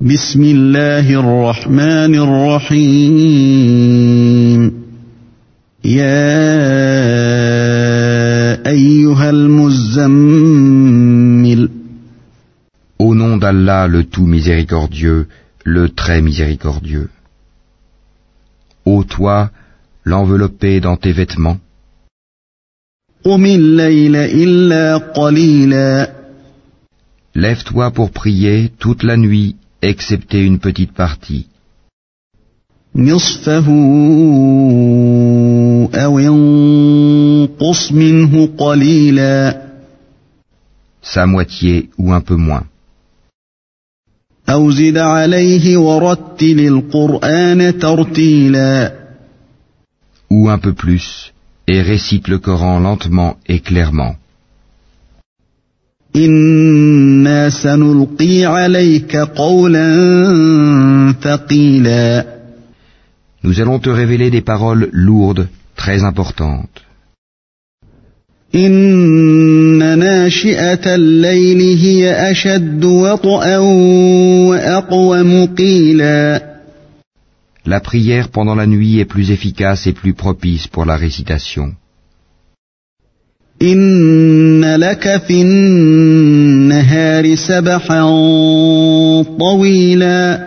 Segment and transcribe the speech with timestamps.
[0.00, 2.14] بسم الله الرحمن
[2.76, 3.52] الرحيم
[5.84, 6.26] يا
[8.70, 10.56] أيها المزمل
[12.98, 15.28] Au nom d'Allah le tout miséricordieux,
[15.64, 17.08] le très miséricordieux.
[18.84, 19.50] Ô toi,
[20.04, 21.58] l'enveloppé dans tes vêtements,
[23.24, 26.12] قم الليل إلا قليلا
[27.34, 31.46] lève-toi pour prier toute la nuit, excepté une petite partie.
[32.96, 33.66] نصفه
[35.94, 39.66] أو انقص منه قليلا
[41.02, 42.64] sa moitié ou un peu moins.
[44.48, 48.92] أو زد عليه ورتل القرآن ترتيلا
[50.30, 51.32] ou un peu plus,
[51.68, 54.16] et récite le Coran lentement et clairement.
[57.40, 59.86] إنا سنلقي عليك قولا
[61.22, 62.36] ثقيلا
[63.44, 65.46] Nous allons te révéler des paroles lourdes,
[65.76, 66.82] très importantes.
[68.54, 73.58] إن ناشئة الليل هي أشد وطئا
[74.48, 76.42] وأقوم قيلا
[77.66, 81.72] La prière pendant la nuit est plus efficace et plus propice pour la récitation.
[83.62, 88.02] إن لك في النهار سبحا
[89.38, 90.46] طويلا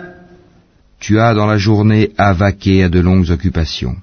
[1.00, 3.96] Tu as dans la journée à vaquer à de longues occupations.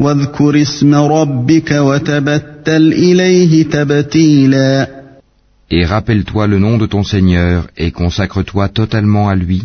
[0.00, 4.88] واذكر اسم ربك وتبتل إليه تبتيلا
[5.70, 9.62] Et rappelle-toi le nom de ton Seigneur et consacre-toi totalement à lui.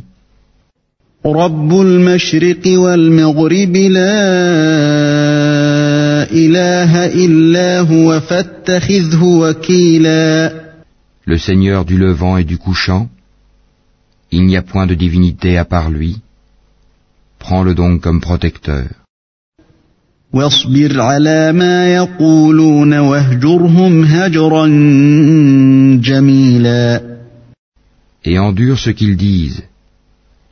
[1.25, 5.56] رب المشرق والمغرب لا
[6.31, 10.63] إله إلا هو فاتخذه وكيلا
[11.25, 13.07] Le Seigneur du levant et du couchant,
[14.31, 16.17] il n'y a point de divinité à part lui.
[17.39, 18.87] Prends-le donc comme protecteur.
[20.33, 24.67] واصبر على ما يقولون واهجرهم هجرا
[26.01, 27.01] جميلا
[28.25, 29.63] Et endure ce qu'ils disent,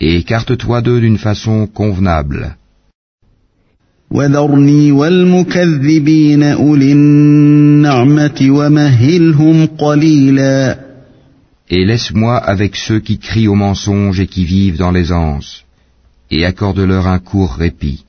[0.02, 2.56] et écarte-toi d'eux d'une façon convenable.
[4.12, 10.80] وذرني والمكذبين أولي النعمة ومهلهم قليلا
[11.74, 15.64] Et laisse-moi avec ceux qui crient au mensonge et qui vivent dans l'aisance,
[16.30, 18.04] et accorde-leur un court répit.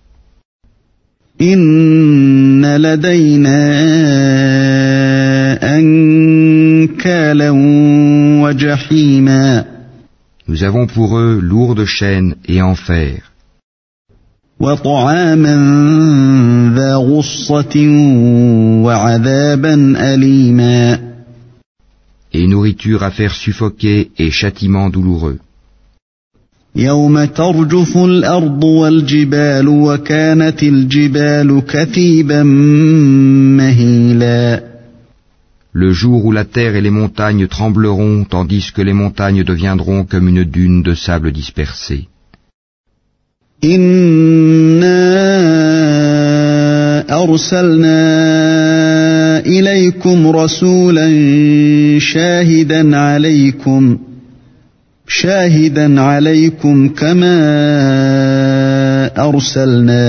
[1.41, 3.63] إن لدينا
[5.79, 7.51] أنكالا
[8.43, 9.65] وجحيما
[10.49, 13.33] Nous avons pour eux lourde chaîne et enfer,
[14.61, 15.55] وطعاما
[16.77, 17.77] ذا غصة
[18.85, 19.75] وعذابا
[20.15, 21.13] أليما
[22.35, 25.39] et nourriture à faire suffoquer et châtiment douloureux.
[26.77, 32.43] يوم ترجف الأرض والجبال وكانت الجبال كثيبا
[33.57, 34.63] مهيلا
[35.75, 40.29] Le jour où la terre et les montagnes trembleront tandis que les montagnes deviendront comme
[40.29, 42.09] une dune de sable dispersée.
[43.65, 45.23] إنا
[47.23, 47.99] أرسلنا
[49.47, 51.09] إليكم رسولا
[51.99, 53.99] شاهدا عليكم
[55.07, 57.37] شاهدا عليكم كما
[59.29, 60.05] أرسلنا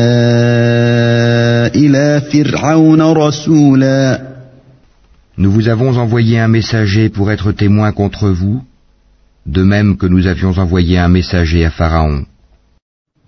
[1.75, 4.33] إلى فرعون رسولا
[5.35, 8.61] Nous vous avons envoyé un messager pour être témoin contre vous,
[9.47, 12.25] de même que nous avions envoyé un messager à Pharaon.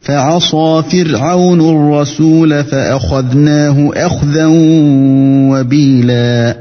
[0.05, 4.45] فعصى فرعون الرسول فأخذناه أخذا
[5.51, 6.55] وبيلا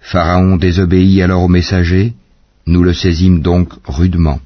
[0.00, 2.14] Pharaon désobéit alors au messager,
[2.66, 4.40] nous le saisîmes donc rudement.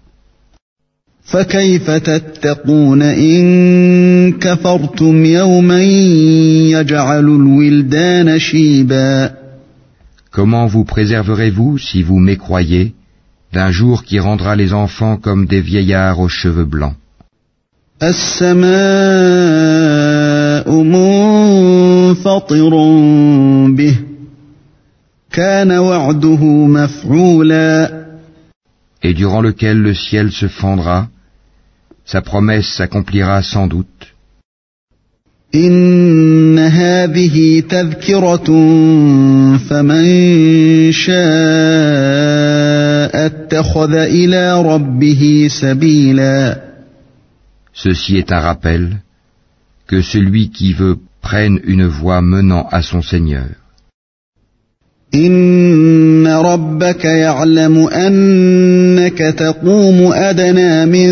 [1.25, 9.31] فكيف تتقون إن كفرتم يوما يجعل الولدان شيبا
[10.33, 12.93] Comment vous préserverez-vous si vous mécroyez
[13.53, 16.97] d'un jour qui rendra les enfants comme des vieillards aux cheveux blancs
[18.04, 18.70] السماء
[20.84, 22.70] منفطر
[23.68, 23.96] به
[25.32, 28.00] كان وعده مفعولا
[29.02, 31.08] et durant lequel le ciel se fendra,
[32.06, 34.14] sa promesse s'accomplira sans doute.
[35.56, 38.46] إن هذه تذكرة
[39.58, 41.20] فمن شاء
[43.26, 46.69] اتخذ إلى ربه سبيلا
[47.74, 49.02] Ceci est un rappel
[49.88, 53.50] que celui qui veut prenne une voie menant à son Seigneur.
[55.16, 61.10] إن ربك يعلم أنك تقوم أدنى من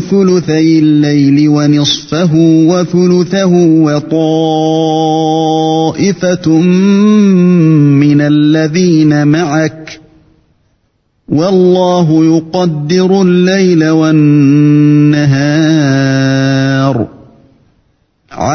[0.00, 3.52] ثلثي الليل ونصفه وثلثه
[3.86, 4.18] وطائفة
[8.02, 10.00] من الذين معك
[11.28, 15.70] والله يقدر الليل والنهار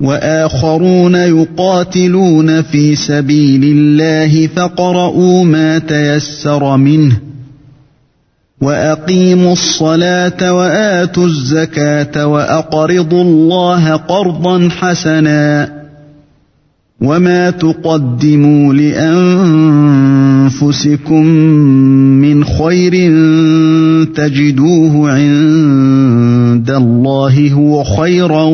[0.00, 7.18] وآخرون يقاتلون في سبيل الله فقرؤوا ما تيسر منه
[8.60, 15.72] وأقيموا الصلاة وآتوا الزكاة وأقرضوا الله قرضا حسنا
[17.00, 19.66] وما تقدموا لأنفسكم
[22.20, 22.92] من خير
[24.14, 28.44] تجدوه عند الله هو خيرا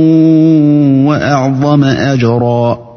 [1.09, 2.95] واعظم اجرا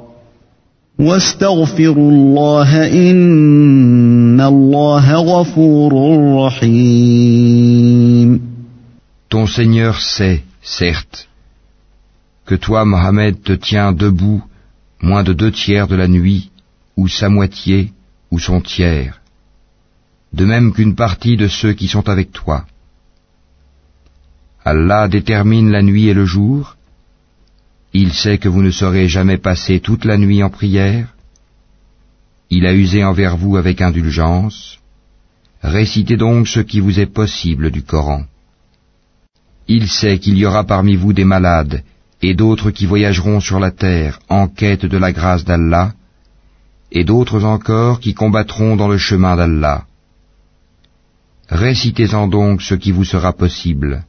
[0.98, 5.92] واستغفروا الله ان الله غفور
[6.46, 7.68] رحيم
[9.30, 11.28] Ton Seigneur sait, certes,
[12.46, 14.42] que toi, Mohammed, te tiens debout
[15.02, 16.50] moins de deux tiers de la nuit,
[16.96, 17.92] ou sa moitié,
[18.30, 19.20] ou son tiers,
[20.32, 22.64] de même qu'une partie de ceux qui sont avec toi.
[24.64, 26.76] Allah détermine la nuit et le jour,
[27.93, 31.13] il sait que vous ne saurez jamais passer toute la nuit en prière,
[32.49, 34.79] il a usé envers vous avec indulgence,
[35.61, 38.23] récitez donc ce qui vous est possible du Coran.
[39.67, 41.83] Il sait qu'il y aura parmi vous des malades
[42.21, 45.93] et d'autres qui voyageront sur la terre en quête de la grâce d'Allah,
[46.91, 49.85] et d'autres encore qui combattront dans le chemin d'Allah.
[51.49, 54.05] Récitez-en donc ce qui vous sera possible.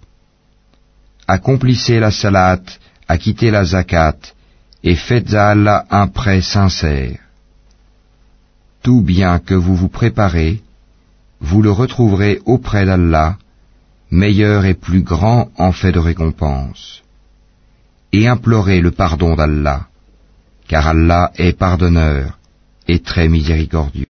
[1.26, 2.60] Accomplissez la salat,
[3.08, 4.18] acquittez la zakat,
[4.82, 7.18] et faites à Allah un prêt sincère.
[8.82, 10.62] Tout bien que vous vous préparez,
[11.40, 13.38] vous le retrouverez auprès d'Allah,
[14.10, 17.04] meilleur et plus grand en fait de récompense
[18.14, 19.88] et implorez le pardon d'Allah,
[20.68, 22.38] car Allah est pardonneur
[22.86, 24.13] et très miséricordieux.